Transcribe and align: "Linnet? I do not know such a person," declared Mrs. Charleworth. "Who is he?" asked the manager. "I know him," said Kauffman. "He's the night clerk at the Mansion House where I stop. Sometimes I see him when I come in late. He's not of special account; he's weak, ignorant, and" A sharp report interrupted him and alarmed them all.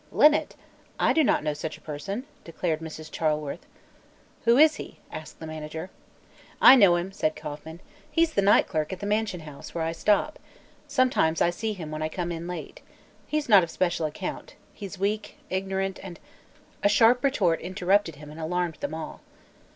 "Linnet? 0.11 0.55
I 0.99 1.13
do 1.13 1.23
not 1.23 1.43
know 1.43 1.53
such 1.53 1.77
a 1.77 1.81
person," 1.81 2.25
declared 2.43 2.79
Mrs. 2.79 3.11
Charleworth. 3.11 3.67
"Who 4.45 4.57
is 4.57 4.77
he?" 4.77 4.97
asked 5.11 5.39
the 5.39 5.45
manager. 5.45 5.91
"I 6.59 6.75
know 6.75 6.95
him," 6.95 7.11
said 7.11 7.35
Kauffman. 7.35 7.81
"He's 8.11 8.33
the 8.33 8.41
night 8.41 8.67
clerk 8.67 8.91
at 8.91 8.99
the 8.99 9.05
Mansion 9.05 9.41
House 9.41 9.75
where 9.75 9.83
I 9.83 9.91
stop. 9.91 10.39
Sometimes 10.87 11.39
I 11.39 11.51
see 11.51 11.73
him 11.73 11.91
when 11.91 12.01
I 12.01 12.09
come 12.09 12.31
in 12.31 12.47
late. 12.47 12.81
He's 13.27 13.47
not 13.47 13.61
of 13.63 13.69
special 13.69 14.07
account; 14.07 14.55
he's 14.73 14.97
weak, 14.97 15.37
ignorant, 15.51 15.99
and" 16.01 16.19
A 16.83 16.89
sharp 16.89 17.23
report 17.23 17.61
interrupted 17.61 18.15
him 18.15 18.31
and 18.31 18.39
alarmed 18.39 18.77
them 18.79 18.95
all. 18.95 19.21